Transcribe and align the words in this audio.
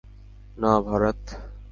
না, 0.57 0.71
ভারাথ। 0.81 1.23